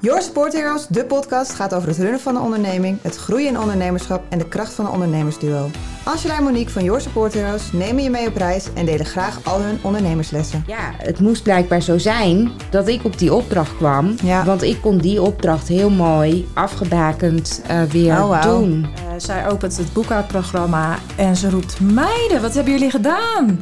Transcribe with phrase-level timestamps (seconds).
[0.00, 3.58] Your Support Heroes, de podcast, gaat over het runnen van de onderneming, het groeien in
[3.58, 5.70] ondernemerschap en de kracht van de ondernemersduo.
[6.04, 9.44] Angela en Monique van Your Support Heroes nemen je mee op reis en delen graag
[9.44, 10.64] al hun ondernemerslessen.
[10.66, 14.14] Ja, het moest blijkbaar zo zijn dat ik op die opdracht kwam.
[14.22, 14.44] Ja.
[14.44, 18.86] Want ik kon die opdracht heel mooi afgebakend eh, weer Oh, doen.
[18.94, 23.60] Eh, zij opent het boekhoudprogramma en ze roept: Meiden, wat hebben jullie gedaan?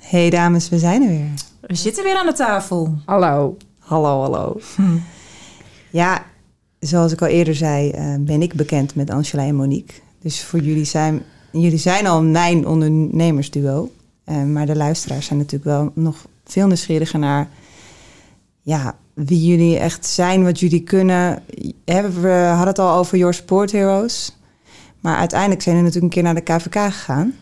[0.00, 1.30] Hey dames, we zijn er weer.
[1.66, 2.94] We zitten weer aan de tafel.
[3.04, 3.56] Hallo.
[3.78, 4.60] Hallo, hallo.
[5.90, 6.24] Ja,
[6.80, 9.94] zoals ik al eerder zei, eh, ben ik bekend met Angela en Monique.
[10.20, 13.90] Dus voor jullie zijn, jullie zijn al mijn ondernemersduo.
[14.24, 17.48] Eh, maar de luisteraars zijn natuurlijk wel nog veel nieuwsgieriger naar
[18.62, 21.42] ja, wie jullie echt zijn, wat jullie kunnen.
[21.84, 24.36] We hadden het al over Your Sport Heroes.
[25.00, 27.34] Maar uiteindelijk zijn jullie natuurlijk een keer naar de KVK gegaan.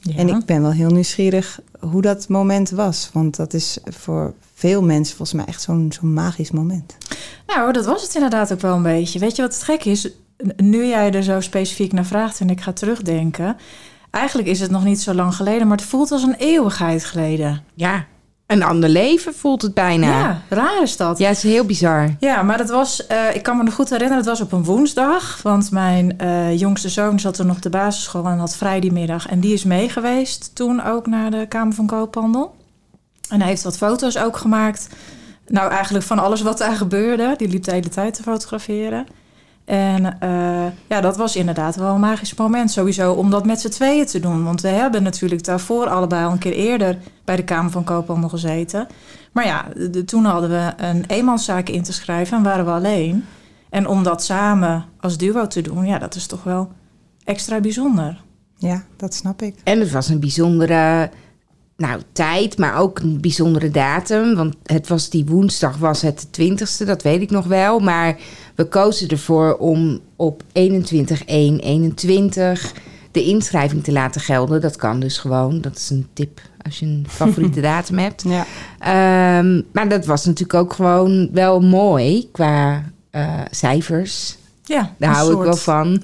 [0.00, 0.16] Ja.
[0.16, 3.10] En ik ben wel heel nieuwsgierig hoe dat moment was.
[3.12, 6.96] Want dat is voor veel mensen volgens mij echt zo'n zo'n magisch moment.
[7.46, 9.18] Nou, dat was het inderdaad ook wel een beetje.
[9.18, 10.10] Weet je wat het gek is?
[10.56, 13.56] Nu jij er zo specifiek naar vraagt en ik ga terugdenken.
[14.10, 17.64] Eigenlijk is het nog niet zo lang geleden, maar het voelt als een eeuwigheid geleden.
[17.74, 18.06] Ja,
[18.50, 20.06] een ander leven voelt het bijna.
[20.06, 21.18] Ja, raar is dat.
[21.18, 22.14] Ja, het is heel bizar.
[22.20, 24.64] Ja, maar dat was, eh, ik kan me nog goed herinneren, het was op een
[24.64, 25.42] woensdag.
[25.42, 28.92] Want mijn eh, jongste zoon zat er nog op de basisschool en had vrij die
[28.92, 29.28] middag.
[29.28, 32.54] En die is meegeweest toen ook naar de Kamer van Koophandel.
[33.28, 34.88] En hij heeft wat foto's ook gemaakt.
[35.46, 37.34] Nou, eigenlijk van alles wat daar gebeurde.
[37.36, 39.06] Die liep de hele tijd te fotograferen.
[39.64, 42.70] En eh, ja, dat was inderdaad wel een magisch moment.
[42.70, 44.44] Sowieso om dat met z'n tweeën te doen.
[44.44, 48.28] Want we hebben natuurlijk daarvoor allebei al een keer eerder bij de Kamer van Koophandel
[48.28, 48.86] gezeten.
[49.32, 53.24] Maar ja, de- toen hadden we een eenmanszaak in te schrijven en waren we alleen.
[53.70, 56.72] En om dat samen als duo te doen, ja, dat is toch wel
[57.24, 58.22] extra bijzonder.
[58.56, 59.54] Ja, dat snap ik.
[59.64, 61.10] En het was een bijzondere
[61.80, 64.34] nou, tijd, maar ook een bijzondere datum.
[64.34, 67.78] Want het was die woensdag, was het de 20ste, dat weet ik nog wel.
[67.78, 68.16] Maar
[68.54, 70.46] we kozen ervoor om op 21-1-21
[73.10, 74.60] de inschrijving te laten gelden.
[74.60, 75.60] Dat kan dus gewoon.
[75.60, 78.24] Dat is een tip als je een favoriete datum hebt.
[78.26, 78.46] Ja.
[78.78, 84.38] Ehm, maar dat was natuurlijk ook gewoon wel mooi qua eh, cijfers.
[84.64, 86.02] Ja, Daar hou ik wel van.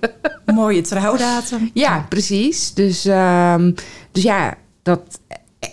[0.54, 1.70] mooie trouwdatum.
[1.74, 2.74] Ja, precies.
[2.74, 3.72] Dus, ehm,
[4.12, 4.56] dus ja,
[4.88, 5.20] dat.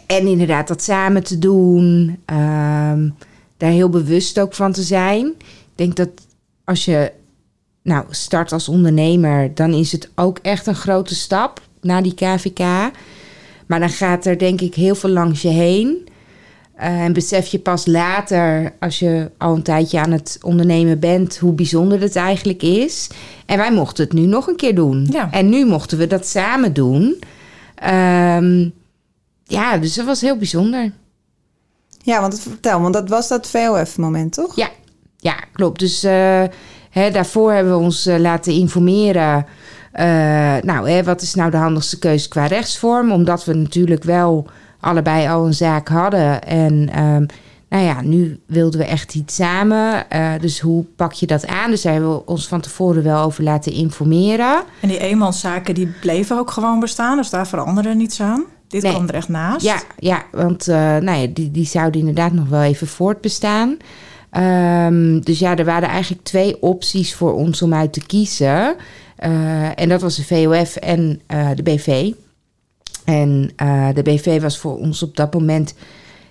[0.07, 2.17] En inderdaad, dat samen te doen.
[2.25, 3.09] ehm,
[3.57, 5.25] daar heel bewust ook van te zijn.
[5.37, 6.09] Ik denk dat
[6.63, 7.11] als je
[7.81, 12.91] nou, start als ondernemer, dan is het ook echt een grote stap naar die KVK.
[13.65, 16.07] Maar dan gaat er denk ik heel veel langs je heen.
[16.75, 21.37] Eh, en besef je pas later, als je al een tijdje aan het ondernemen bent,
[21.37, 23.09] hoe bijzonder het eigenlijk is.
[23.45, 25.07] En wij mochten het nu nog een keer doen.
[25.11, 25.31] Ja.
[25.31, 27.19] En nu mochten we dat samen doen.
[27.75, 28.69] Ehm,
[29.47, 30.91] ja, dus dat was heel bijzonder.
[32.03, 34.55] ja, want het- vertel, want dat was dat VOF-moment, toch?
[34.55, 34.69] Ja,
[35.17, 35.79] ja klopt.
[35.79, 36.43] Dus eh,
[36.89, 39.45] hè, daarvoor hebben we ons eh, laten informeren.
[39.91, 40.05] Eh,
[40.61, 43.11] nou, hè, wat is nou de handigste keuze qua rechtsvorm?
[43.11, 44.47] Omdat we natuurlijk wel
[44.79, 46.41] allebei al een zaak hadden.
[46.43, 47.25] En ehm,
[47.69, 50.09] nou ja, nu wilden we echt iets samen.
[50.09, 51.69] Eh, dus hoe pak je dat aan?
[51.69, 54.63] Dus daar hebben we ons van tevoren wel over laten informeren.
[54.81, 58.43] En die eenmanszaken die bleven ook gewoon bestaan, dus daar veranderde niets aan.
[58.67, 58.91] Dit Nee.
[58.91, 59.65] kwam er echt naast.
[59.65, 63.77] Ja, ja want eh, nou ja, die, die zouden inderdaad nog wel even voortbestaan.
[64.29, 68.75] Ehm, dus ja, er waren eigenlijk twee opties voor ons om uit te kiezen.
[69.15, 72.11] Eh, en dat was de VOF en eh, de BV.
[73.05, 73.51] En
[73.93, 75.73] de BV was voor ons op dat moment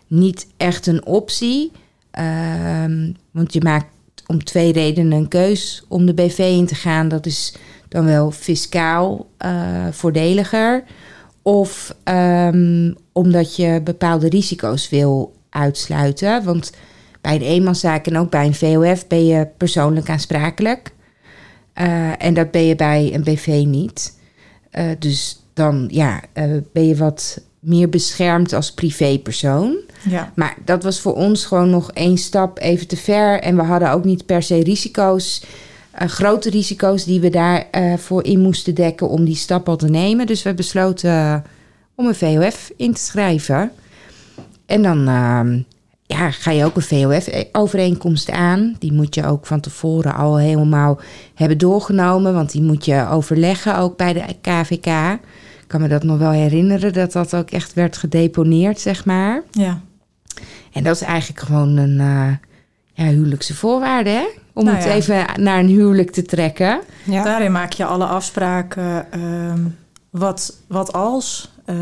[0.07, 1.73] niet echt een optie.
[2.11, 3.87] Ehm, want je maakt
[4.27, 7.09] om twee redenen een keus om de BV in te gaan.
[7.09, 7.55] Dat is
[7.89, 9.27] dan wel fiscaal
[9.91, 10.85] voordeliger.
[11.45, 16.45] Of ehm, omdat je bepaalde risico's wil uitsluiten.
[16.45, 16.73] Want
[17.21, 20.93] bij een eenmanszaak en ook bij een VOF ben je persoonlijk aansprakelijk.
[21.73, 24.19] Eh, en dat ben je bij een BV niet.
[24.71, 29.77] Eh, dus dan ja, eh, ben je wat meer beschermd als privépersoon.
[30.09, 30.33] Ja.
[30.35, 33.41] Maar dat was voor ons gewoon nog één stap even te ver.
[33.41, 35.45] En we hadden ook niet per se risico's,
[35.95, 39.89] eh, grote risico's die we daarvoor voor in moesten dekken om die stap al te
[39.89, 40.27] nemen.
[40.27, 41.37] Dus we besloten eh,
[41.95, 43.71] om een VOF in te schrijven.
[44.67, 45.61] En dan ehm,
[46.07, 48.77] ja, ga je ook een VOF-overeenkomst aan.
[48.79, 51.01] Die moet je ook van tevoren al helemaal
[51.35, 52.35] hebben doorgenomen.
[52.35, 55.19] Want die moet je overleggen ook bij de KVK.
[55.61, 59.43] Ik kan me dat nog wel herinneren, dat dat ook echt werd gedeponeerd, zeg maar.
[59.51, 59.81] ja.
[60.73, 62.33] En dat is eigenlijk gewoon een uh,
[62.93, 64.27] ja, huwelijkse voorwaarde, hè?
[64.55, 64.93] Om Nou het ja.
[64.93, 66.81] even naar een huwelijk te trekken.
[67.05, 67.23] Ja.
[67.23, 69.13] Daarin maak je alle afspraken.
[69.13, 69.61] ehm,
[70.11, 71.53] wat, wat als?
[71.65, 71.77] Eh,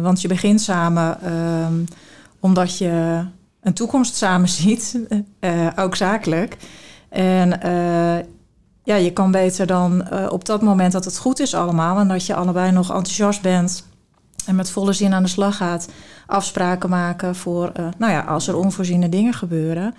[0.00, 1.74] want je begint samen ehm,
[2.40, 3.24] omdat je
[3.60, 4.98] een toekomst samen ziet,
[5.40, 6.56] eh, ook zakelijk.
[7.08, 8.24] En eh,
[8.84, 11.98] ja, je kan beter dan op dat moment dat het goed is allemaal...
[11.98, 13.84] en dat je allebei nog enthousiast bent
[14.46, 15.88] en met volle zin aan de slag gaat...
[16.26, 19.94] afspraken maken voor, eh, nou ja, als er onvoorziene dingen gebeuren...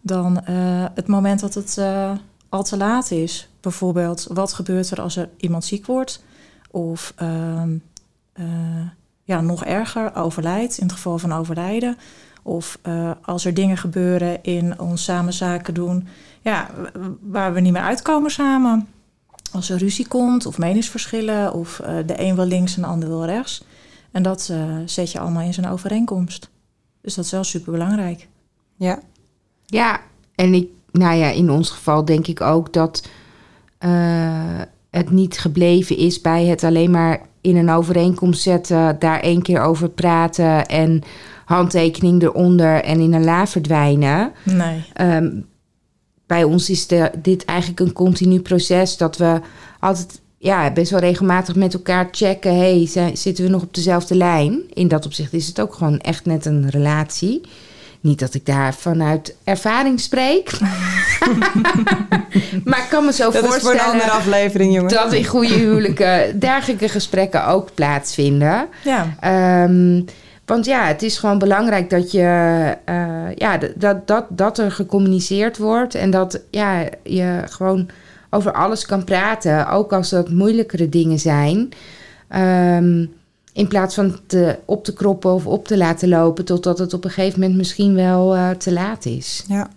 [0.00, 2.12] dan eh, het moment dat het eh,
[2.48, 3.48] al te laat is.
[3.60, 6.24] Bijvoorbeeld, wat gebeurt er als er iemand ziek wordt?
[6.70, 7.76] Of ehm,
[8.32, 8.44] eh,
[9.22, 11.96] ja, nog erger, overlijdt in het geval van overlijden.
[12.42, 12.78] Of
[13.22, 16.08] als er dingen gebeuren in ons samen zaken doen,
[16.40, 16.70] ja,
[17.20, 18.88] waar we niet meer uitkomen samen.
[19.52, 23.24] Als er ruzie komt of meningsverschillen of de een wil links en de ander wil
[23.24, 23.64] rechts.
[24.10, 24.52] En dat
[24.84, 26.50] zet je allemaal in zijn overeenkomst.
[27.00, 28.28] Dus dat is wel super belangrijk.
[28.76, 28.98] Ja,
[29.70, 30.00] Ja,
[30.34, 33.08] en ik, nou ja, in ons geval denk ik ook dat
[33.78, 33.90] eh,
[34.90, 39.60] het niet gebleven is bij het alleen maar in een overeenkomst zetten, daar één keer
[39.60, 41.02] over praten en
[41.44, 44.32] handtekening eronder en in een la verdwijnen.
[44.42, 44.84] Nee.
[44.92, 45.30] Ehm,
[46.26, 49.40] bij ons is de, dit eigenlijk een continu proces dat we
[49.80, 52.56] altijd ja, best wel regelmatig met elkaar checken.
[52.56, 54.60] Hey, zijn- zitten we nog op dezelfde lijn?
[54.72, 57.40] In dat opzicht is het ook gewoon echt net een relatie.
[58.00, 60.50] Niet dat ik daar vanuit ervaring spreek.
[62.64, 64.90] maar ik kan me zo dat is voor een voorstellen andere aflevering, jongen.
[64.90, 68.66] dat in goede huwelijken dergelijke gesprekken ook plaatsvinden.
[68.84, 70.02] Ja, Ehm,
[70.44, 75.58] want ja, het is gewoon belangrijk dat je eh, ja, dat, dat, dat er gecommuniceerd
[75.58, 77.88] wordt en dat ja, je gewoon
[78.30, 81.68] over alles kan praten, ook als dat moeilijkere dingen zijn.
[82.28, 83.04] Ehm,
[83.58, 87.04] in plaats van te, op te kroppen of op te laten lopen totdat het op
[87.04, 89.44] een gegeven moment misschien wel eh, te laat is.
[89.48, 89.70] Ja.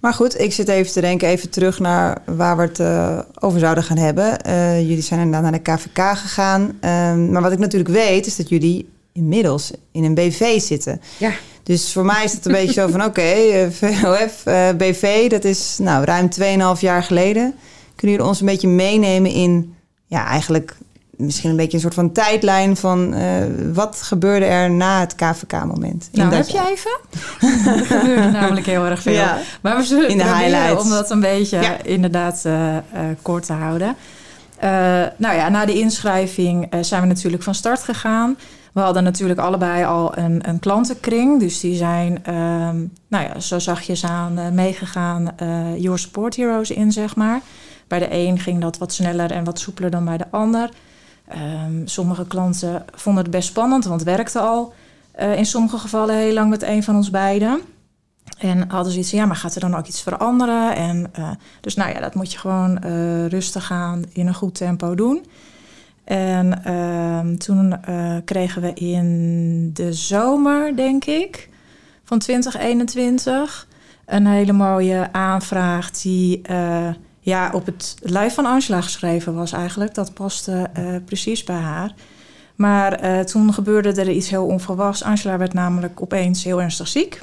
[0.00, 3.60] Maar goed, ik zit even te denken, even terug naar waar we het eh, over
[3.60, 4.40] zouden gaan hebben.
[4.40, 6.78] Eh, jullie zijn inderdaad naar de KVK gegaan.
[6.80, 11.00] Ehm, maar wat ik natuurlijk weet, is dat jullie inmiddels in een BV zitten.
[11.18, 11.32] Ja.
[11.62, 14.42] Dus voor mij is het een beetje zo van, oké, VOF,
[14.76, 16.28] BV, dat is nou ruim
[16.76, 17.54] 2,5 jaar geleden.
[17.94, 19.74] Kunnen jullie ons een beetje meenemen in,
[20.06, 20.76] ja, eigenlijk
[21.16, 23.26] misschien een beetje een soort van tijdlijn van eh,
[23.72, 26.08] wat gebeurde er na het KVK-moment?
[26.12, 26.98] nou heb je even.
[27.78, 29.12] er gebeurde namelijk heel erg veel.
[29.12, 29.38] Ja.
[29.60, 31.82] Maar we zullen In de proberen om dat een beetje Ja.
[31.82, 32.82] inderdaad eh, eh,
[33.22, 33.96] kort te houden.
[35.16, 38.36] Nou ja, na de inschrijving zijn we natuurlijk van start gegaan.
[38.72, 41.40] We hadden natuurlijk allebei al een, een klantenkring.
[41.40, 42.76] Dus die zijn, ehm,
[43.08, 45.34] nou ja, zo zachtjes aan meegegaan
[45.76, 47.40] Your Support Heroes in, zeg maar.
[47.88, 50.70] Bij de een ging dat wat sneller en wat soepeler dan bij de ander.
[51.28, 54.72] Ehm, sommige klanten vonden het best spannend, want het werkte al
[55.12, 57.60] eh, in sommige gevallen heel lang met een van ons beiden.
[58.38, 60.76] En hadden ze iets ja, maar gaat er dan ook iets veranderen?
[60.76, 61.30] En, eh,
[61.60, 65.26] dus nou ja, dat moet je gewoon eh, rustig gaan in een goed tempo doen.
[66.04, 67.80] En ehm, toen
[68.24, 71.48] kregen we in de zomer, denk ik,
[72.04, 73.66] van 2021...
[74.06, 76.42] een hele mooie aanvraag die
[77.26, 79.94] ja, op het lijf van Angela geschreven was eigenlijk.
[79.94, 81.94] Dat paste eh, precies bij haar.
[82.54, 85.02] Maar eh, toen gebeurde er iets heel onverwachts.
[85.02, 87.20] Angela werd namelijk opeens heel ernstig ziek.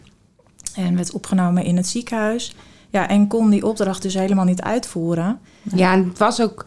[0.75, 2.55] En werd opgenomen in het ziekenhuis.
[2.89, 5.39] Ja, en kon die opdracht dus helemaal niet uitvoeren.
[5.75, 6.65] Ja, en het was ook.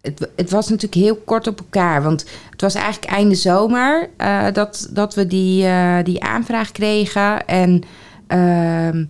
[0.00, 2.02] Het, het was natuurlijk heel kort op elkaar.
[2.02, 5.66] Want het was eigenlijk einde zomer eh, dat, dat we die,
[6.02, 7.46] die aanvraag kregen.
[7.46, 7.82] En
[8.26, 9.04] ehm,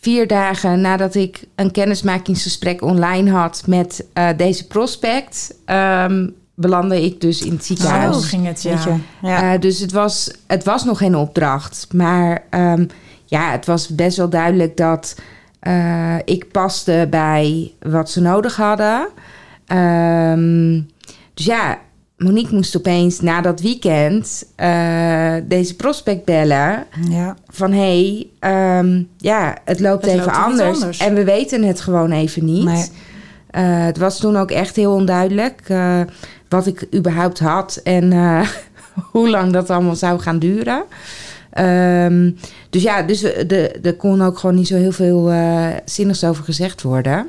[0.00, 7.20] vier dagen nadat ik een kennismakingsgesprek online had met eh, deze prospect, ehm, belandde ik
[7.20, 8.14] dus in het ziekenhuis.
[8.14, 8.70] Zo ging het, ja.
[8.70, 8.94] Weet je?
[9.22, 9.52] Ja.
[9.52, 11.86] Eh, dus het was, het was nog geen opdracht.
[11.92, 12.86] Maar ehm,
[13.24, 15.16] ja, het was best wel duidelijk dat
[15.60, 19.08] eh, ik paste bij wat ze nodig hadden.
[19.66, 20.80] Ehm,
[21.34, 21.78] dus ja,
[22.22, 26.86] Monique moest opeens na dat weekend eh, deze prospect bellen.
[27.08, 27.36] ja.
[27.48, 28.26] Van hé, hey,
[28.78, 30.74] ehm, ja, het loopt Het even loopt anders.
[30.74, 30.98] anders.
[30.98, 32.64] En we weten het gewoon even niet.
[32.64, 32.84] Nee.
[33.50, 36.00] Eh, het was toen ook echt heel onduidelijk eh,
[36.48, 38.12] wat ik überhaupt had en
[39.12, 40.82] hoe lang dat allemaal zou gaan duren.
[41.50, 42.30] Ehm,
[42.70, 45.32] dus ja, dus de- er kon ook gewoon niet zo heel veel
[45.84, 47.28] zinnigs over gezegd worden.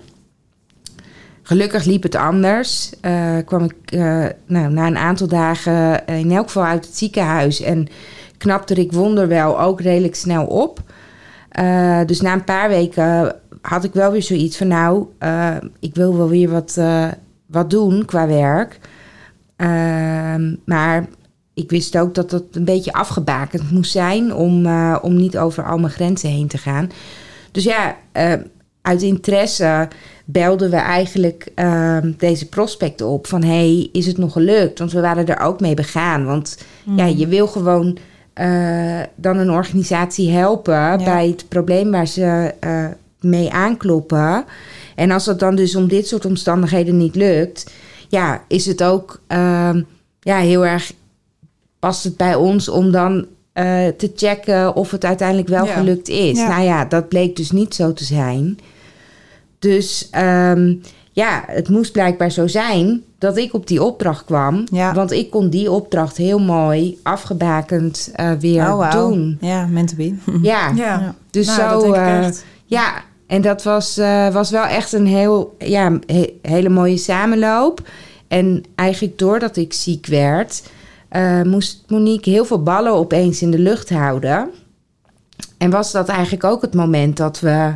[1.51, 2.89] Gelukkig liep het anders.
[3.01, 6.97] Eh, kwam ik eh, nou, na een aantal dagen eh, in elk geval uit het
[6.97, 7.87] ziekenhuis en
[8.37, 10.79] knapte ik wonderwel ook redelijk snel op.
[12.05, 14.67] Dus na een paar weken had ik wel weer zoiets van...
[14.67, 15.07] nou,
[15.79, 16.79] ik wil wel weer wat,
[17.45, 18.79] wat doen qua werk.
[19.55, 21.05] Ehm, maar
[21.53, 24.33] ik wist ook dat het een beetje afgebakend moest zijn...
[24.33, 24.65] om,
[25.01, 26.89] om niet over al mijn grenzen heen te gaan.
[27.51, 27.95] Dus ja,
[28.81, 29.87] uit interesse
[30.31, 33.27] belden we eigenlijk ehm, deze prospect op...
[33.27, 34.79] van hey, is het nog gelukt?
[34.79, 36.25] Want we waren er ook mee begaan.
[36.25, 36.57] Want
[36.95, 37.97] ja, je wil gewoon...
[38.33, 42.85] eh, dan een organisatie helpen bij het probleem waar ze eh,
[43.19, 44.45] mee aankloppen.
[44.95, 47.71] En als dat dan dus om dit soort omstandigheden niet lukt,
[48.09, 49.81] ja, is het ook ehm,
[50.19, 50.91] ja, heel erg
[51.79, 55.73] past het bij ons om dan eh, te checken of het uiteindelijk wel Ja.
[55.73, 56.37] gelukt is.
[56.37, 56.47] Ja.
[56.47, 58.59] Nou ja, dat bleek dus niet zo te zijn.
[59.61, 60.73] Dus ehm,
[61.11, 64.63] ja, het moest blijkbaar zo zijn dat ik op die opdracht kwam.
[64.71, 64.93] Ja.
[64.93, 69.09] Want ik kon die opdracht heel mooi afgebakend eh, weer Oh, wauw.
[69.09, 69.37] doen.
[69.41, 70.15] Ja, meant to be.
[70.41, 71.15] Ja, Ja, Ja.
[71.29, 71.69] dus nou, zo.
[71.69, 72.45] dat denk ik eh, echt.
[72.65, 72.93] ja,
[73.27, 77.81] en dat was, eh, was wel echt een heel, ja, he- hele mooie samenloop.
[78.27, 80.63] En eigenlijk doordat ik ziek werd,
[81.09, 84.49] eh, moest Monique heel veel ballen opeens in de lucht houden.
[85.57, 87.75] En was dat eigenlijk ook het moment dat we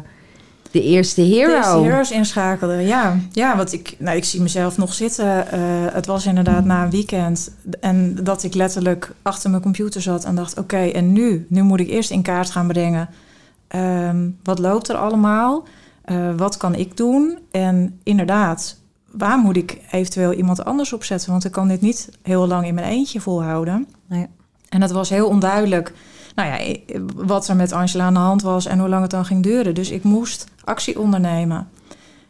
[0.76, 1.48] de eerste hero...
[1.48, 3.20] De eerste heroes inschakelde, ja.
[3.32, 5.52] Ja, want ik, nou, ik zie mezelf nog zitten.
[5.52, 5.60] Eh,
[5.94, 7.52] het was inderdaad na een weekend.
[7.80, 10.58] En dat ik letterlijk achter mijn computer zat en dacht...
[10.58, 11.46] oké, en nu?
[11.50, 13.10] Nu moet ik eerst in kaart gaan brengen.
[13.68, 15.64] ehm, wat loopt er allemaal?
[16.02, 17.40] Eh, wat kan ik doen?
[17.52, 18.78] En inderdaad,
[19.12, 21.32] waar moet ik eventueel iemand anders op zetten?
[21.32, 23.88] Want ik kan dit niet heel lang in mijn eentje volhouden.
[24.08, 24.28] Nee.
[24.70, 25.94] En het was heel onduidelijk
[26.36, 26.76] nou ja,
[27.16, 29.76] wat er met Angela aan de hand was en hoe lang het dan ging duren.
[29.76, 31.68] Dus ik moest actie ondernemen.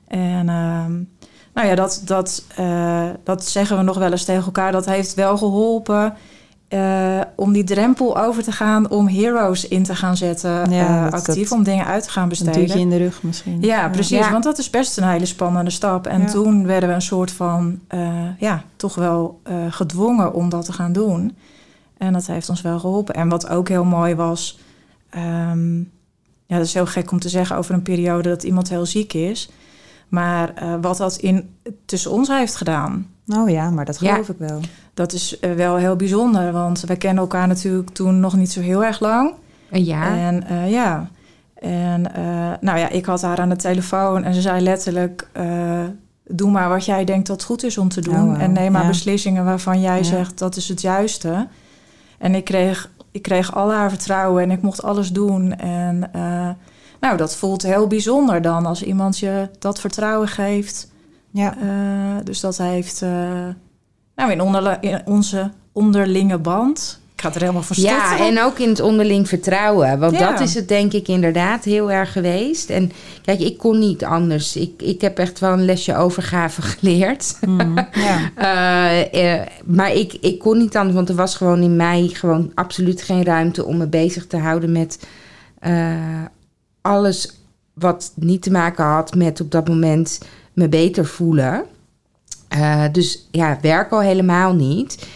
[0.07, 0.93] En ehm,
[1.53, 4.71] nou ja, dat, dat, eh, dat zeggen we nog wel eens tegen elkaar.
[4.71, 6.13] Dat heeft wel geholpen
[6.67, 11.13] eh, om die drempel over te gaan, om heroes in te gaan zetten, Ja, eh,
[11.13, 12.53] actief, dat- om dingen uit te gaan Een besteden.
[12.53, 13.61] duwtje in de rug misschien.
[13.61, 14.17] Ja, precies.
[14.17, 14.31] Ja.
[14.31, 16.07] Want dat is best een hele spannende stap.
[16.07, 16.27] En Ja.
[16.27, 17.99] toen werden we een soort van, eh,
[18.39, 21.37] ja, toch wel eh, gedwongen om dat te gaan doen.
[21.97, 23.15] En dat heeft ons wel geholpen.
[23.15, 24.59] En wat ook heel mooi was,
[25.09, 25.77] ehm,
[26.45, 29.13] ja, dat is heel gek om te zeggen over een periode dat iemand heel ziek
[29.13, 29.49] is.
[30.09, 34.11] Maar eh, wat dat in, tussen ons heeft gedaan, Oh ja, maar dat Ja.
[34.11, 34.59] geloof ik wel.
[34.93, 36.51] dat is eh, wel heel bijzonder.
[36.51, 39.33] Want we kennen elkaar natuurlijk toen nog niet zo heel erg lang.
[39.71, 40.17] Een jaar.
[40.17, 41.09] En eh, ja,
[41.55, 42.23] en eh,
[42.61, 45.83] nou ja, ik had haar aan de telefoon en ze zei letterlijk: eh,
[46.27, 48.29] Doe maar wat jij denkt dat goed is om te doen.
[48.35, 48.41] Oh.
[48.41, 48.87] En neem maar Ja.
[48.87, 50.03] beslissingen waarvan jij Ja.
[50.03, 51.47] zegt dat is het juiste.
[52.17, 55.55] En ik kreeg, ik kreeg al haar vertrouwen en ik mocht alles doen.
[55.55, 56.49] En eh,
[56.99, 60.91] nou, dat voelt heel bijzonder dan als iemand je dat vertrouwen geeft.
[61.31, 61.55] Ja.
[61.57, 63.09] Eh, dus dat heeft eh,
[64.15, 64.31] nou,
[64.81, 66.99] in, onze onderlinge band.
[67.15, 69.99] Ik ga er helemaal voor Ja, en ook in het onderling vertrouwen.
[69.99, 70.31] Want Ja.
[70.31, 72.69] dat is het denk ik inderdaad heel erg geweest.
[72.69, 72.91] En
[73.21, 74.55] kijk, ik kon niet anders.
[74.55, 77.37] Ik, ik heb echt wel een lesje overgave geleerd.
[77.45, 78.31] Mm, ja.
[78.35, 82.51] Eh, eh, maar ik, ik kon niet anders, want er was gewoon in mij gewoon
[82.55, 85.07] absoluut geen ruimte om me bezig te houden met
[85.59, 85.93] eh,
[86.81, 87.39] alles
[87.73, 90.19] wat niet te maken had met op dat moment
[90.53, 91.63] me beter voelen.
[92.91, 95.07] Dus ja, werk al helemaal niet.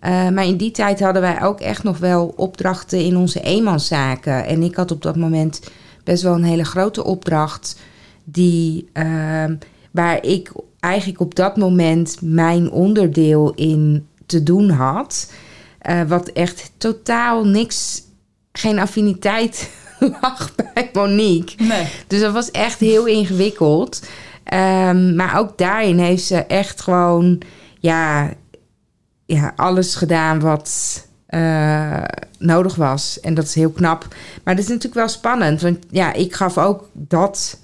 [0.00, 4.46] Eh, maar in die tijd hadden wij ook echt nog wel opdrachten in onze eenmanszaken.
[4.46, 5.60] En ik had op dat moment
[6.04, 7.78] best wel een hele grote opdracht.
[8.24, 9.56] Die, ehm,
[9.90, 15.32] waar ik eigenlijk op dat moment mijn onderdeel in te doen had.
[15.78, 18.02] Eh, wat echt totaal niks,
[18.52, 19.70] geen affiniteit
[20.20, 21.64] lag bij Monique.
[21.64, 21.86] Nee.
[22.06, 24.02] Dus dat was echt heel ingewikkeld.
[24.44, 27.40] Ehm, maar ook daarin heeft ze echt gewoon
[27.80, 28.32] ja,
[29.36, 32.04] ja, alles gedaan wat eh,
[32.38, 33.20] nodig was.
[33.20, 34.06] En dat is heel knap.
[34.44, 35.60] Maar dat is natuurlijk wel spannend.
[35.60, 37.58] Want ja, ik gaf ook dat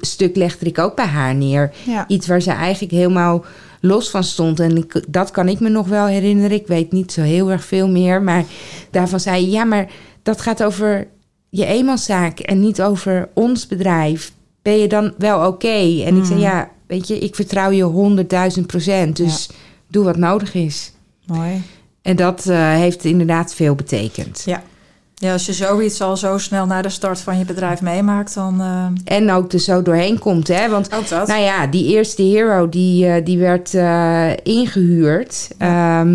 [0.00, 1.72] stuk legde ik ook bij haar neer.
[1.86, 2.08] Ja.
[2.08, 3.44] Iets waar ze eigenlijk helemaal
[3.80, 4.60] los van stond.
[4.60, 6.56] En ik, dat kan ik me nog wel herinneren.
[6.56, 8.22] Ik weet niet zo heel erg veel meer.
[8.22, 8.44] Maar
[8.90, 9.90] daarvan zei je, ja, maar
[10.22, 11.06] dat gaat over
[11.48, 14.32] je eenmanszaak en niet over ons bedrijf.
[14.62, 16.02] Ben je dan wel oké?
[16.04, 19.16] En ik zei, ja, weet je, ik vertrouw je honderdduizend procent.
[19.16, 19.48] Dus
[19.88, 20.92] doe wat nodig is.
[21.26, 21.62] Mooi.
[22.02, 24.42] En dat eh, heeft inderdaad veel betekend.
[24.44, 24.62] Ja.
[25.14, 28.60] ja, als je zoiets al zo snel na de start van je bedrijf meemaakt, dan
[28.60, 30.68] eh, En ook er zo doorheen komt, hè?
[30.68, 31.28] Want ook dat.
[31.28, 35.48] Nou ja, die eerste hero die, eh, die werd eh, ingehuurd.
[35.58, 36.06] Ja.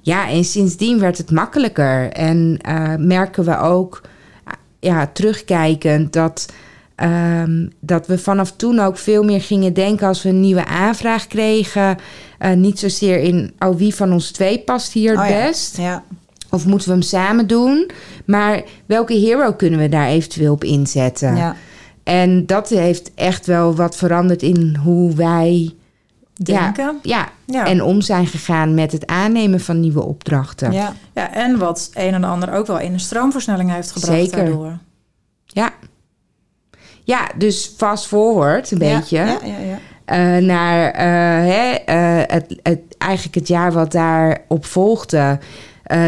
[0.00, 2.12] ja, en sindsdien werd het makkelijker.
[2.12, 2.58] En
[2.98, 4.00] merken we ook,
[4.80, 6.52] ja, terugkijkend, dat,
[6.94, 11.26] ehm, dat we vanaf toen ook veel meer gingen denken als we een nieuwe aanvraag
[11.26, 11.96] kregen.
[12.38, 15.76] Eh, niet zozeer in, oh, wie van ons twee past hier het Oh best?
[15.76, 16.02] Ja.
[16.50, 17.90] Of moeten we hem samen doen?
[18.24, 21.36] Maar welke hero kunnen we daar eventueel op inzetten?
[21.36, 21.56] Ja.
[22.02, 25.74] En dat heeft echt wel wat veranderd in hoe wij
[26.36, 26.98] Denken.
[27.02, 27.66] ja, Ja.
[27.66, 30.72] en om zijn gegaan met het aannemen van nieuwe opdrachten.
[30.72, 30.92] Ja,
[31.32, 34.36] en wat een en ander ook wel in een stroomversnelling heeft gebracht Zeker.
[34.36, 34.78] daardoor.
[37.04, 37.30] Ja.
[37.38, 38.98] dus fast forward een Ja.
[38.98, 39.78] beetje Ja, ja, ja.
[40.04, 41.04] eh, naar eh,
[41.52, 45.38] hè, eh, het, het, eigenlijk het jaar wat daarop volgde.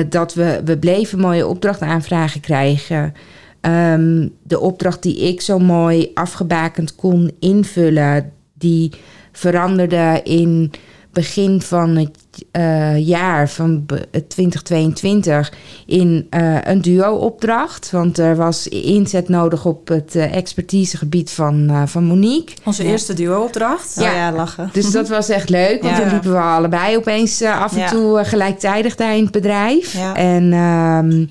[0.09, 3.15] dat we, we bleven mooie opdrachtaanvragen krijgen.
[3.61, 8.93] Ehm, de opdracht die ik zo mooi afgebakend kon invullen, die
[9.33, 10.71] veranderde in
[11.17, 13.87] begin van het uh, jaar van
[14.29, 15.53] 2022
[15.87, 17.91] in uh, een duo-opdracht.
[17.91, 22.55] Want er was inzet nodig op het uh, expertisegebied van, van Monique.
[22.65, 22.91] Onze ja.
[22.91, 23.95] eerste duo-opdracht.
[23.95, 24.11] Ja.
[24.11, 24.71] Oh ja, lachen.
[24.73, 26.03] Dus dat was echt leuk, want ja.
[26.03, 29.99] toen liepen we allebei opeens af en toe gelijktijdig daar in het bedrijf.
[30.15, 30.53] En...
[30.53, 31.31] Um,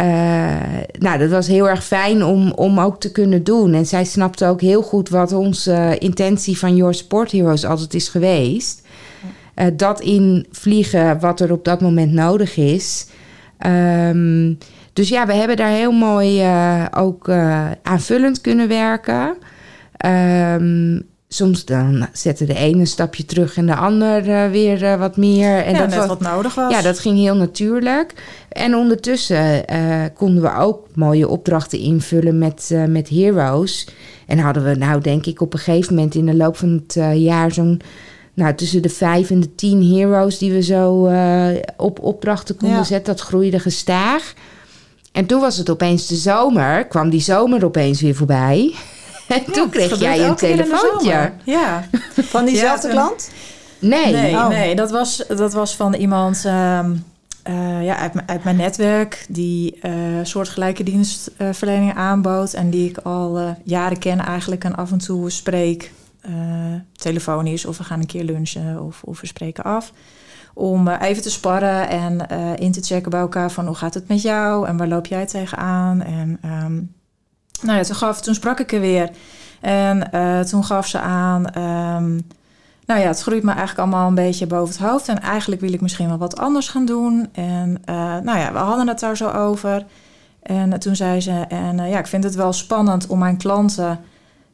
[0.00, 0.04] uh,
[0.98, 3.74] nou, dat was heel erg fijn om, om ook te kunnen doen.
[3.74, 8.08] En zij snapte ook heel goed wat onze intentie van Your Sport Heroes altijd is
[8.08, 8.81] geweest.
[9.56, 13.06] Uh, dat invliegen wat er op dat moment nodig is.
[13.66, 14.58] Um,
[14.92, 17.28] dus ja, we hebben daar heel mooi uh, ook
[17.82, 19.36] aanvullend kunnen werken.
[20.06, 24.98] Um, soms dan zette de ene een stapje terug en de ander uh, weer uh,
[24.98, 25.64] wat meer.
[25.64, 26.72] En ja, dat net was, wat nodig was.
[26.72, 28.14] Ja, dat ging heel natuurlijk.
[28.48, 33.88] En ondertussen uh, konden we ook mooie opdrachten invullen met, met heroes.
[34.26, 37.18] En hadden we nou denk ik op een gegeven moment in de loop van het
[37.18, 37.80] jaar zo'n...
[38.34, 41.10] Nou, tussen de vijf en de tien heroes die we zo
[41.76, 42.84] op opdrachten konden ja.
[42.84, 43.14] zetten.
[43.14, 44.34] Dat groeide gestaag.
[45.12, 46.86] En toen was het opeens de zomer.
[46.86, 48.74] Kwam die zomer opeens weer voorbij.
[49.28, 51.32] En toen kreeg jij een telefoontje.
[51.44, 51.88] Ja.
[52.14, 53.30] Van diezelfde ja, klant?
[53.78, 54.12] Nee.
[54.12, 54.48] Nee, oh.
[54.48, 57.04] nee dat, was, dat was van iemand um,
[57.48, 59.26] uh, ja, uit, uit, mijn netwerk...
[59.28, 62.52] die uh, soortgelijke dienstverlening aanbood...
[62.52, 65.92] en die ik al uh, jaren ken eigenlijk en af en toe spreek...
[66.92, 69.92] telefonisch of we gaan een keer lunchen of, of we spreken af...
[70.54, 73.66] om even te sparren en in te checken bij elkaar van...
[73.66, 76.02] hoe gaat het met jou en waar loop jij tegenaan...
[76.02, 76.94] en um,
[77.62, 79.10] nou ja, toen, gaf, sprak ik er weer.
[79.60, 81.62] En uh, toen gaf ze aan...
[81.62, 82.26] Um,
[82.86, 85.08] nou ja, het groeit me eigenlijk allemaal een beetje boven het hoofd.
[85.08, 87.28] En eigenlijk wil ik misschien wel wat anders gaan doen.
[87.32, 89.84] En uh, nou ja, we hadden het daar zo over.
[90.42, 91.44] En uh, toen zei ze...
[91.48, 93.36] En ja, ik vind het wel spannend om mijn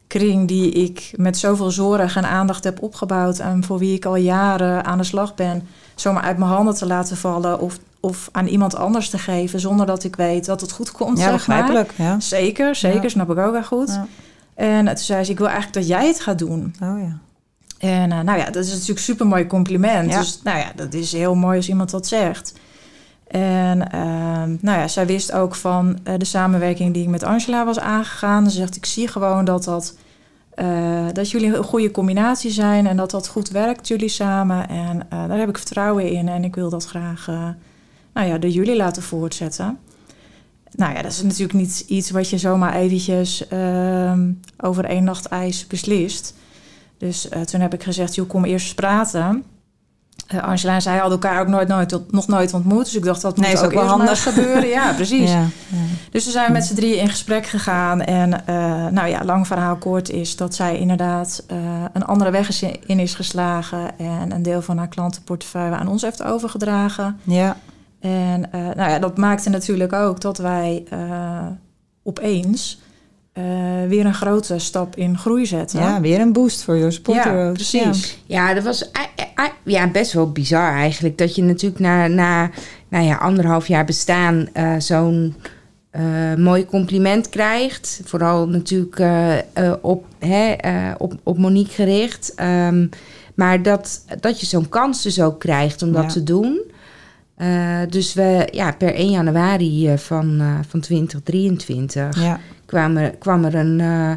[0.09, 0.49] klantenkring...
[0.49, 3.39] die ik met zoveel zorg en aandacht heb opgebouwd...
[3.39, 5.69] en voor wie ik al jaren aan de slag ben...
[5.95, 7.61] zomaar uit mijn handen te laten vallen...
[7.61, 11.19] of of aan iemand anders te geven zonder dat ik weet dat het goed komt.
[11.19, 11.93] Ja, zeg begrijpelijk.
[11.97, 12.21] Ja.
[12.21, 13.09] Zeker, zeker, Ja.
[13.09, 13.89] snap ik ook wel goed.
[13.89, 14.07] Ja.
[14.55, 16.75] En toen zei ze, ik wil eigenlijk dat jij het gaat doen.
[16.83, 17.19] Oh ja.
[17.79, 20.11] En uh, nou ja, dat is natuurlijk een super mooi compliment.
[20.11, 20.19] Ja.
[20.19, 22.53] Dus nou ja, dat is heel mooi als iemand dat zegt.
[23.29, 27.65] En uh, nou ja, zij wist ook van uh, de samenwerking die ik met Angela
[27.65, 28.51] was aangegaan.
[28.51, 29.97] Ze zegt, ik zie gewoon dat dat...
[30.57, 34.69] Uh, dat jullie een goede combinatie zijn en dat dat goed werkt, jullie samen.
[34.69, 37.27] En uh, daar heb ik vertrouwen in en ik wil dat graag
[38.13, 39.79] nou ja, door jullie laten voortzetten.
[40.71, 43.45] Nou ja, dat is natuurlijk niet iets wat je zomaar eventjes
[44.57, 46.35] over één nacht ijs beslist.
[46.99, 49.45] Dus toen heb ik gezegd, joh, kom eerst praten.
[50.35, 52.85] Uh, Angela en zij hadden elkaar ook nooit, nooit, nog nooit ontmoet.
[52.85, 54.69] Dus ik dacht, dat moet nee, is ook, wel handig gebeuren.
[54.69, 55.31] Ja, precies.
[55.31, 55.77] Ja, ja.
[56.11, 58.01] Dus we zijn met z'n drieën in gesprek gegaan.
[58.01, 61.59] En uh, nou ja, lang verhaal kort is dat zij inderdaad uh,
[61.93, 63.99] een andere weg is in is geslagen.
[63.99, 67.21] En een deel van haar klantenportefeuille aan ons heeft overgedragen.
[67.23, 67.57] Ja.
[68.01, 70.85] En nou ja, dat maakte natuurlijk ook dat wij
[72.03, 72.81] opeens...
[73.39, 75.81] Uh, weer een grote stap in groei zetten.
[75.81, 77.27] Ja, weer een boost voor je sporters.
[77.27, 78.23] Ja, precies.
[78.27, 78.91] Ja, dat was
[79.65, 81.19] ja, best wel bizar eigenlijk.
[81.19, 82.51] Dat je natuurlijk na, na
[82.89, 85.35] nou ja, anderhalf jaar bestaan uh, zo'n
[85.93, 88.01] uh, mooi compliment krijgt.
[88.05, 90.55] Vooral natuurlijk uh, op, hè,
[90.99, 92.35] op, op Monique gericht.
[92.41, 92.89] Um,
[93.35, 96.09] maar dat, dat je zo'n kans dus ook krijgt om dat Ja.
[96.09, 96.61] te doen.
[97.39, 102.41] Uh, dus we, ja, per 1 januari van, uh, van 2023 Ja.
[102.69, 104.13] Kwam, er, kwam er een uh,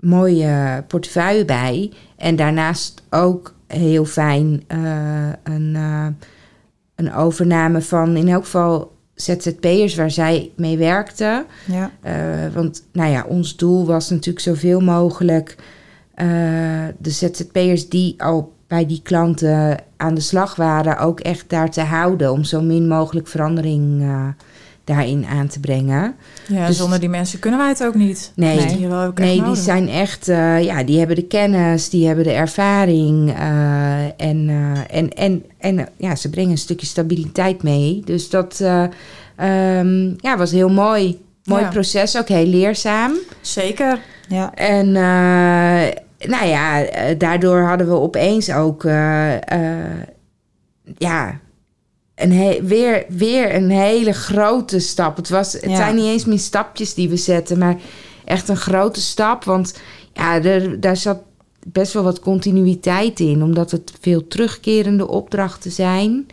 [0.00, 1.92] mooie portefeuille bij.
[2.16, 6.06] En daarnaast ook heel fijn uh, een, uh,
[6.94, 11.44] een overname van in elk geval ZZP'ers waar zij mee werkte.
[11.64, 11.90] Ja.
[12.54, 15.56] Want nou ja, ons doel was natuurlijk zoveel mogelijk
[16.98, 21.80] de ZZP'ers die al bij die klanten aan de slag waren, ook echt daar te
[21.80, 24.28] houden om zo min mogelijk verandering uh,
[24.86, 26.14] daarin aan te brengen.
[26.48, 28.32] Ja, dus, zonder die mensen kunnen wij het ook niet.
[28.34, 32.06] Nee, dus die, ook nee, die zijn echt, uh, ja, die hebben de kennis, die
[32.06, 37.62] hebben de ervaring uh, en, uh, en, en, en ja, ze brengen een stukje stabiliteit
[37.62, 38.02] mee.
[38.04, 41.24] Dus dat um, ja, was heel mooi.
[41.44, 41.68] Mooi ja.
[41.68, 43.12] proces, ook heel leerzaam.
[43.40, 43.98] Zeker.
[44.28, 44.54] Ja.
[44.54, 44.92] En
[46.18, 46.84] nou ja,
[47.18, 48.82] daardoor hadden we opeens ook,
[50.98, 51.40] ja,
[52.16, 55.16] een he- weer, weer een hele grote stap.
[55.16, 55.76] Het, was, het Ja.
[55.76, 57.76] zijn niet eens meer stapjes die we zetten, maar
[58.24, 59.44] echt een grote stap.
[59.44, 59.74] Want
[60.12, 61.18] ja, er, daar zat
[61.66, 66.26] best wel wat continuïteit in, omdat het veel terugkerende opdrachten zijn.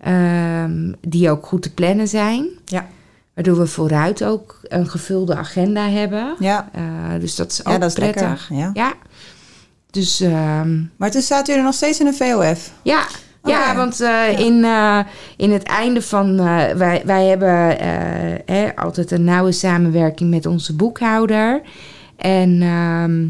[0.00, 2.46] ehm, die ook goed te plannen zijn.
[2.64, 2.86] Ja.
[3.34, 6.34] Waardoor we vooruit ook een gevulde agenda hebben.
[6.38, 6.82] Ja, Eh,
[7.20, 8.22] dus dat is ook ja dat is prettig.
[8.22, 8.56] lekker.
[8.56, 8.70] Ja.
[8.74, 8.92] Ja.
[9.90, 12.72] Dus ehm, Maar toen zaten jullie nog steeds in een VOF.
[12.82, 13.06] ja,
[13.44, 13.76] ja, Oké.
[13.76, 14.98] want eh, In, eh,
[15.36, 16.38] in het einde van...
[16.38, 17.88] eh, wij, wij hebben eh,
[18.56, 21.60] hè, altijd een nauwe samenwerking met onze boekhouder.
[22.16, 23.26] En ehm,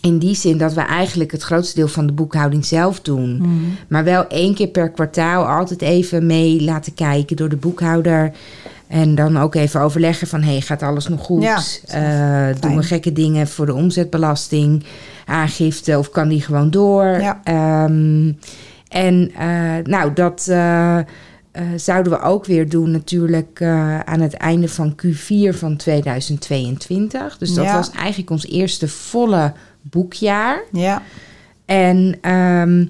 [0.00, 3.42] in die zin dat we eigenlijk het grootste deel van de boekhouding zelf doen.
[3.88, 8.32] Maar wel één keer per kwartaal altijd even mee laten kijken door de boekhouder.
[8.86, 11.42] En dan ook even overleggen van, hey, gaat alles nog goed?
[11.42, 11.60] Ja,
[12.60, 14.84] doen we gekke dingen voor de omzetbelasting,
[15.26, 17.04] aangifte of kan die gewoon door?
[17.04, 17.40] Ja.
[17.44, 18.32] Ehm,
[18.90, 21.04] en eh, nou, dat eh, eh,
[21.76, 23.62] zouden we ook weer doen natuurlijk
[24.04, 27.38] aan het einde van Q4 van 2022.
[27.38, 27.74] Dus dat Ja.
[27.74, 30.62] was eigenlijk ons eerste volle boekjaar.
[30.72, 31.02] Ja,
[31.64, 32.84] En ehm,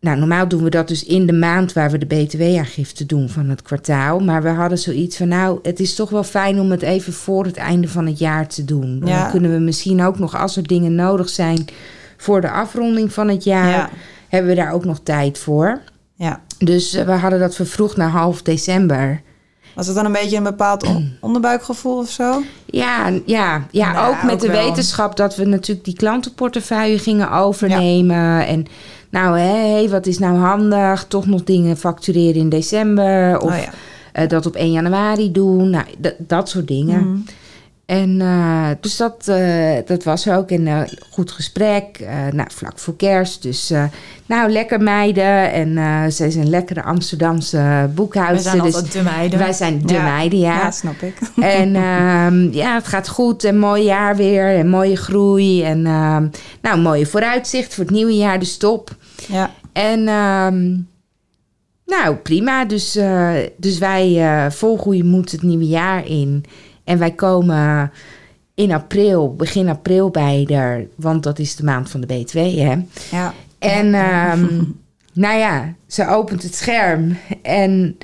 [0.00, 3.48] nou, normaal doen we dat dus in de maand waar we de btw-aangifte doen van
[3.48, 4.20] het kwartaal.
[4.20, 7.44] Maar we hadden zoiets van, nou, het is toch wel fijn om het even voor
[7.44, 9.02] het einde van het jaar te doen.
[9.04, 9.20] Ja.
[9.22, 11.64] Dan kunnen we misschien ook nog, als er dingen nodig zijn
[12.16, 13.90] voor de afronding van het jaar, ja,
[14.28, 15.80] hebben we daar ook nog tijd voor.
[16.14, 16.40] ja.
[16.58, 19.22] Dus eh, we hadden dat vervroegd naar half december.
[19.74, 22.42] Was het dan een beetje een bepaald on- onderbuikgevoel of zo?
[22.66, 24.64] Ja, ja, ja Nou, ook met ook de wel.
[24.64, 28.46] wetenschap dat we natuurlijk die klantenportefeuille gingen overnemen.
[28.46, 28.66] En
[29.10, 31.04] nou, hé, hey, wat is nou handig?
[31.08, 33.38] Toch nog dingen factureren in december.
[33.40, 33.70] Of oh ja.
[34.12, 35.70] eh, dat op 1 januari doen.
[35.70, 35.84] Nou,
[36.18, 37.00] dat soort dingen.
[37.10, 37.18] Mhm.
[37.88, 40.50] En eh, dus dat, eh, dat was ook.
[40.50, 42.00] En eh, goed gesprek.
[42.32, 43.42] nou, vlak voor kerst.
[43.42, 43.72] Dus
[44.26, 45.52] nou, lekker meiden.
[45.52, 48.50] En zij is een lekkere Amsterdamse We boekhoudster.
[48.50, 49.38] zijn dus altijd de meiden.
[49.38, 50.02] wij zijn de Ja.
[50.02, 50.54] meiden, ja.
[50.54, 51.14] Ja, snap ik.
[51.58, 53.44] En ehm, ja, het gaat goed.
[53.44, 54.56] En mooi jaar weer.
[54.56, 55.62] En mooie groei.
[55.62, 56.26] En ehm,
[56.62, 58.38] nou, een mooie vooruitzicht voor het nieuwe jaar.
[58.38, 58.96] Dus top.
[59.28, 60.76] Ja, En ehm,
[61.86, 62.64] nou, prima.
[62.64, 62.98] Dus,
[63.56, 66.44] dus wij vol goede moed het nieuwe jaar in.
[66.88, 67.92] En wij komen
[68.54, 70.86] in april, begin april bij er.
[70.96, 72.76] Want dat is de maand van de BTW, hè.
[73.10, 73.34] ja.
[73.58, 74.62] En ehm,
[75.24, 77.16] nou ja, ze opent het scherm.
[77.42, 77.98] En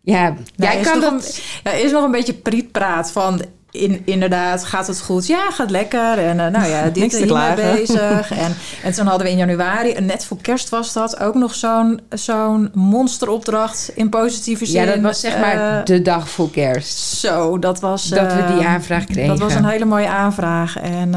[0.00, 1.12] ja, Nou, jij kan dat...
[1.12, 3.42] Een, ja, is nog een beetje prietpraat van...
[3.70, 5.26] In, inderdaad, gaat het goed?
[5.26, 6.18] Ja, gaat lekker.
[6.18, 8.30] En eh, nou ja, dit te hiermee bezig.
[8.44, 11.20] En, en toen hadden we in januari, en net voor kerst was dat...
[11.20, 14.84] ook nog zo'n zo'n monsteropdracht in positieve zin.
[14.84, 16.98] Ja, dat was zeg maar Eh, de dag voor kerst.
[16.98, 18.08] zo, dat was...
[18.08, 19.28] Dat we die eh, aanvraag kregen.
[19.28, 20.76] Dat was een hele mooie aanvraag.
[20.76, 21.14] En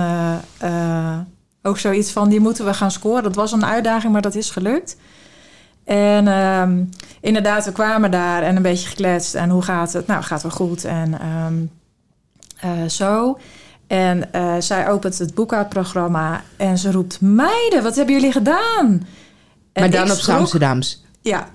[1.62, 3.24] ook zoiets van, die moeten we gaan scoren.
[3.24, 4.96] Dat was een uitdaging, maar dat is gelukt.
[5.86, 6.84] En ehm,
[7.22, 9.36] inderdaad, we kwamen daar en een beetje gekletst.
[9.36, 10.08] En hoe gaat het?
[10.08, 10.86] Nou, gaat wel goed.
[10.86, 11.83] En ehm, eh,
[12.90, 13.38] zo.
[13.88, 17.22] En eh, zij opent het boekhoudprogramma en ze roept...
[17.22, 19.08] Meiden, wat hebben jullie gedaan?
[19.74, 20.38] En maar dan op schrok.
[20.38, 21.04] Amsterdams.
[21.22, 21.48] Ja,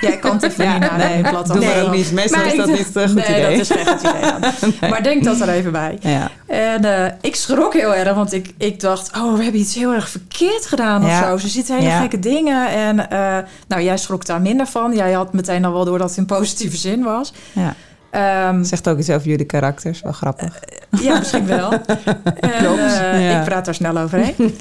[0.00, 2.12] jij kan het even Ja, niet naar nee, plat doe maar ook niet.
[2.12, 3.50] Meestal is dat niet een goed nee, idee.
[3.56, 4.20] dat is geen goed idee.
[4.20, 4.72] dan.
[4.90, 5.98] Maar denk dat er even bij.
[6.00, 9.74] Ja, En eh, ik schrok heel erg, want ik, ik dacht, oh, we hebben iets
[9.74, 11.36] heel erg verkeerd gedaan of zo.
[11.36, 12.00] Ze ziet hele Ja.
[12.00, 12.68] gekke dingen.
[12.68, 13.38] En eh,
[13.68, 14.94] nou, jij schrok daar minder van.
[14.94, 17.32] Jij had meteen al wel door dat het in positieve zin was.
[17.52, 17.74] ja.
[18.10, 20.00] Ehm, Zegt ook iets over jullie karakters.
[20.02, 20.60] Wel grappig.
[21.00, 21.72] ja, misschien wel.
[22.40, 23.38] En, Klopt, eh, ja.
[23.38, 24.34] Ik praat daar snel overheen.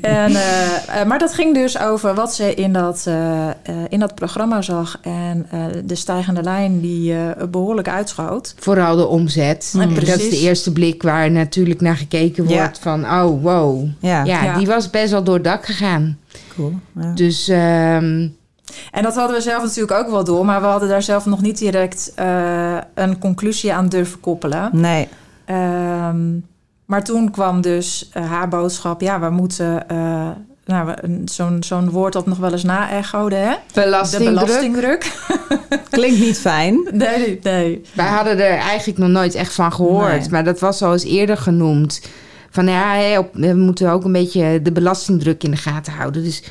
[0.00, 3.54] en, eh, eh, maar dat ging dus over wat ze in dat, eh, eh,
[3.88, 4.98] in dat programma zag.
[5.02, 8.54] En eh, de stijgende lijn die eh, behoorlijk uitschoot.
[8.58, 9.70] Vooral de omzet.
[9.78, 12.56] Ja, Dat is de eerste blik waar natuurlijk naar gekeken Ja.
[12.56, 13.04] wordt van...
[13.04, 13.86] oh, wow.
[13.98, 14.56] Ja, Ja, Ja.
[14.58, 16.18] die was best wel door het dak gegaan.
[16.56, 16.72] cool.
[17.00, 17.12] Ja.
[17.14, 18.28] Dus ehm,
[18.90, 20.44] En dat hadden we zelf natuurlijk ook wel door.
[20.44, 24.68] Maar we hadden daar zelf nog niet direct eh, een conclusie aan durven koppelen.
[24.72, 25.08] Nee,
[25.44, 26.32] Ehm,
[26.84, 29.00] maar toen kwam dus eh, haar boodschap.
[29.00, 29.88] Ja, we moeten...
[29.88, 30.28] eh,
[30.64, 33.50] nou, zo'n zo'n woord dat nog wel eens na-echode, hè?
[33.72, 34.34] De belastingdruk.
[34.44, 35.12] belastingdruk.
[35.90, 36.88] klinkt niet fijn.
[36.92, 37.82] Nee, nee.
[37.94, 40.20] Wij hadden er eigenlijk nog nooit echt van gehoord.
[40.20, 40.30] Nee.
[40.30, 42.00] Maar dat was al eens eerder genoemd.
[42.50, 46.24] Van ja, we moeten ook een beetje de belastingdruk in de gaten houden.
[46.24, 46.42] Dus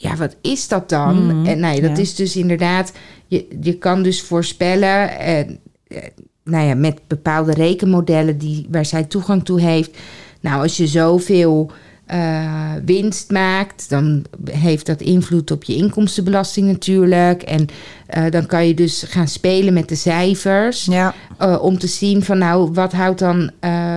[0.00, 1.26] ja, wat is dat dan?
[1.26, 2.02] Mhm, En nee, dat ja.
[2.02, 2.92] is dus inderdaad...
[3.26, 5.18] Je, je kan dus voorspellen...
[5.18, 6.02] En, eh,
[6.44, 9.98] nou ja, met bepaalde rekenmodellen die, waar zij toegang toe heeft.
[10.40, 11.70] Nou, als je zoveel
[12.06, 17.42] eh, winst maakt, dan heeft dat invloed op je inkomstenbelasting natuurlijk.
[17.42, 17.66] En
[18.06, 20.84] eh, dan kan je dus gaan spelen met de cijfers.
[20.84, 23.96] Ja, eh, om te zien van nou, wat houdt dan eh,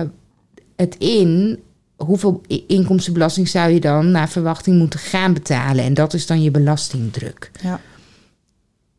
[0.76, 1.60] het in?
[2.06, 5.84] Hoeveel inkomstenbelasting zou je dan naar verwachting moeten gaan betalen?
[5.84, 7.50] En dat is dan je belastingdruk.
[7.60, 7.80] Ja.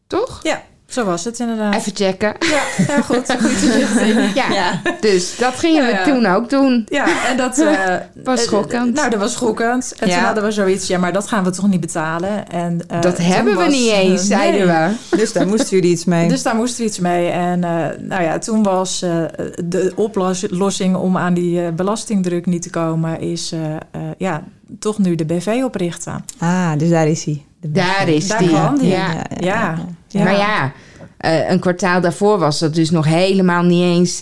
[0.08, 0.40] Toch?
[0.44, 0.64] Ja.
[0.94, 1.76] Zo was het inderdaad.
[1.76, 2.36] Even checken.
[2.40, 3.32] Ja, ja goed.
[3.42, 4.34] Goed inzichting.
[4.34, 6.04] Ja, dus dat gingen Ja, we ja.
[6.04, 6.86] toen ook doen.
[6.90, 7.68] Ja, en dat eh,
[8.24, 8.94] Was eh, schokkend.
[8.94, 9.94] nou, dat was schokkend.
[10.00, 10.16] En Ja.
[10.16, 12.50] toen hadden we zoiets, ja, maar dat gaan we toch niet betalen.
[12.50, 14.96] En, eh, dat hebben we was, niet eens, zeiden nee.
[15.10, 15.18] we.
[15.18, 16.28] Dus daar moesten jullie iets mee.
[16.28, 17.30] Dus daar moesten we iets mee.
[17.30, 19.24] En eh, nou ja, toen was eh,
[19.66, 24.44] de oplossing om aan die eh, belastingdruk niet te komen, is eh, eh, ja,
[24.80, 26.26] toch nu de BV oprichten.
[26.40, 27.46] Ah, dus daar is hij.
[27.68, 28.48] Daar is Daar die.
[28.48, 28.88] kwam die.
[28.90, 29.14] Ja.
[29.40, 29.76] Ja.
[30.14, 30.24] Ja.
[30.24, 30.72] Maar ja,
[31.18, 34.22] eh, een kwartaal daarvoor was dat dus nog helemaal niet eens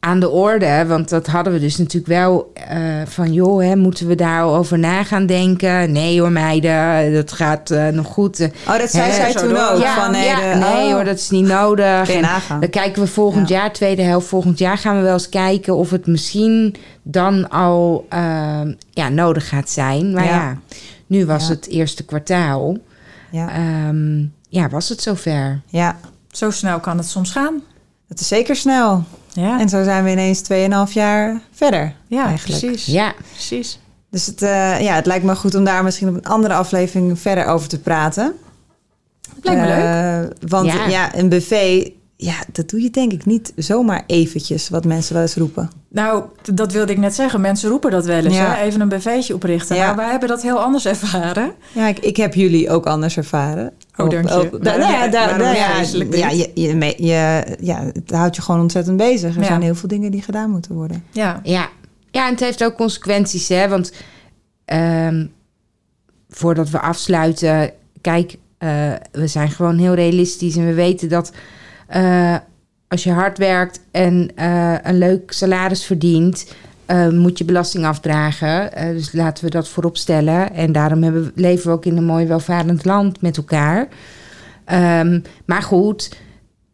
[0.00, 0.84] aan de orde.
[0.86, 3.32] Want dat hadden we dus natuurlijk wel eh, van...
[3.32, 5.92] joh, hè, moeten we daarover na gaan denken?
[5.92, 8.48] Nee hoor meiden, dat gaat eh, nog goed.
[8.68, 9.14] Oh, dat zei Hè?
[9.14, 9.80] zij toen ook.
[9.82, 12.10] ja, van, nee, ja, de- nee oh, hoor, dat is niet nodig.
[12.10, 12.24] En
[12.60, 13.56] dan kijken we volgend Ja.
[13.56, 14.78] jaar, tweede helft volgend jaar...
[14.78, 20.12] gaan we wel eens kijken of het misschien dan al ehm, ja, nodig gaat zijn.
[20.12, 20.58] Maar ja, Ja.
[21.06, 21.54] nu was Ja.
[21.54, 22.76] het eerste kwartaal.
[23.30, 24.24] Ja, Ehm,
[24.54, 25.60] ja, was het zover.
[25.66, 25.96] ja,
[26.30, 27.62] Zo snel kan het soms gaan.
[28.08, 29.04] dat is zeker snel.
[29.32, 30.42] Ja, En zo zijn we ineens
[30.88, 31.94] 2,5 jaar verder.
[32.06, 32.60] ja eigenlijk.
[32.60, 32.86] precies.
[32.86, 33.78] Ja, precies.
[34.10, 37.18] Dus het, eh, ja, het lijkt me goed om daar misschien op een andere aflevering
[37.18, 38.32] verder over te praten.
[39.42, 40.30] Lijkt me leuk.
[40.30, 40.86] Eh, Want Ja.
[40.86, 41.14] ja.
[41.16, 45.34] een buffet, ja, dat doe je denk ik niet zomaar eventjes, wat mensen wel eens
[45.34, 45.70] roepen.
[45.88, 47.40] Nou, dat wilde ik net zeggen.
[47.40, 48.34] Mensen roepen dat wel eens.
[48.36, 48.54] Ja.
[48.54, 48.62] Hè?
[48.62, 49.76] Even een BV'tje oprichten.
[49.76, 49.84] Ja.
[49.84, 51.52] Nou, wij hebben dat heel anders ervaren.
[51.72, 53.72] Ja, ik, ik heb jullie ook anders ervaren.
[53.96, 54.40] Oh, dank je.
[54.52, 54.78] Op- daar-
[55.12, 56.20] Waarom nou ja, ja, vreselijk dit?
[56.20, 59.34] ja, je, je, me- je, ja, het houdt je gewoon ontzettend bezig.
[59.34, 59.46] Er Ja.
[59.46, 61.04] zijn heel veel dingen die gedaan moeten worden.
[61.10, 61.68] Ja, ja.
[62.10, 63.68] ja, en het heeft ook consequenties, hè.
[63.68, 63.92] Want
[64.64, 65.26] ehm,
[66.28, 67.70] voordat we afsluiten...
[68.00, 71.32] Kijk, eh, we zijn gewoon heel realistisch en we weten dat...
[71.86, 72.36] eh,
[72.88, 76.46] als je hard werkt en eh, een leuk salaris verdient...
[76.86, 78.72] eh, moet je belasting afdragen.
[78.72, 80.52] Eh, dus laten we dat voorop stellen.
[80.54, 83.88] En daarom hebben, leven we ook in een mooi welvarend land met elkaar.
[84.64, 86.16] Ehm, maar goed,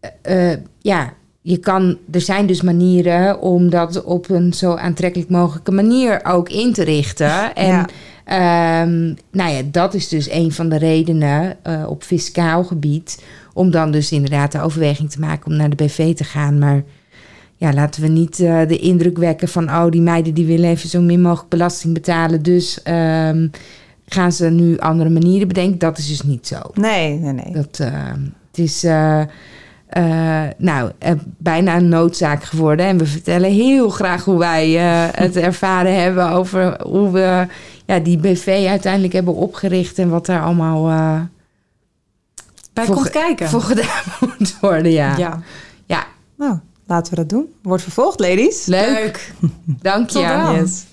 [0.01, 5.31] eh, eh, ja, je kan, er zijn dus manieren om dat op een zo aantrekkelijk
[5.31, 7.55] mogelijke manier ook in te richten.
[7.55, 7.89] En Ja.
[8.25, 13.23] ehm, nou ja, dat is dus een van de redenen op fiscaal gebied.
[13.53, 16.59] Om dan dus inderdaad de overweging te maken om naar de BV te gaan.
[16.59, 16.83] Maar
[17.61, 19.69] ja, laten we niet eh, de indruk wekken van...
[19.69, 22.43] oh, die meiden die willen even zo min mogelijk belasting betalen.
[22.43, 23.49] Dus ehm,
[24.07, 25.79] gaan ze nu andere manieren bedenken.
[25.79, 26.57] Dat is dus niet zo.
[26.75, 27.53] Nee, nee, nee.
[27.53, 27.93] Dat, eh,
[28.51, 29.23] het is eh,
[30.59, 30.91] nou,
[31.37, 32.87] bijna een noodzaak geworden.
[32.87, 34.71] En we vertellen heel graag hoe wij
[35.25, 36.31] het ervaren hebben...
[36.31, 37.47] over hoe we
[37.87, 39.99] ja, die BV uiteindelijk hebben opgericht...
[39.99, 40.85] en wat daar allemaal
[42.73, 43.49] bij Voor- komt kijken.
[43.49, 44.05] voor gedaan
[44.39, 44.93] moet worden.
[44.93, 45.43] Ja, ja.
[45.87, 46.59] ja Nou,
[46.91, 47.53] laten we dat doen.
[47.63, 48.67] Wordt vervolgd, ladies.
[48.67, 49.33] leuk.
[49.65, 50.19] Dank je.
[50.61, 50.85] Yes.